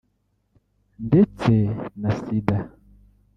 [1.07, 1.53] ndetse
[2.01, 2.57] na Sida